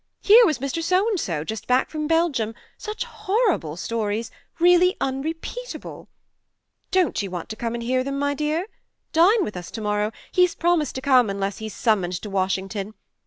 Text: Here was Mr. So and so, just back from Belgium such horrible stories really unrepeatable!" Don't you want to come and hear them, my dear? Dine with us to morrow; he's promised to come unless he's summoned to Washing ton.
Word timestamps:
Here 0.23 0.47
was 0.47 0.57
Mr. 0.57 0.81
So 0.81 1.07
and 1.09 1.19
so, 1.19 1.43
just 1.43 1.67
back 1.67 1.91
from 1.91 2.07
Belgium 2.07 2.55
such 2.75 3.03
horrible 3.03 3.77
stories 3.77 4.31
really 4.57 4.97
unrepeatable!" 4.99 6.09
Don't 6.99 7.21
you 7.21 7.29
want 7.29 7.49
to 7.49 7.55
come 7.55 7.75
and 7.75 7.83
hear 7.83 8.03
them, 8.03 8.17
my 8.17 8.33
dear? 8.33 8.65
Dine 9.13 9.43
with 9.43 9.55
us 9.55 9.69
to 9.69 9.79
morrow; 9.81 10.11
he's 10.31 10.55
promised 10.55 10.95
to 10.95 11.01
come 11.01 11.29
unless 11.29 11.59
he's 11.59 11.75
summoned 11.75 12.19
to 12.23 12.31
Washing 12.31 12.67
ton. 12.67 12.95